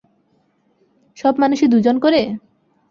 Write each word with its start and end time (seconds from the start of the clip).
সব 1.17 1.33
মানুষই 1.39 1.67
দু 1.67 1.77
জন 1.81 1.95
করে? 1.99 2.21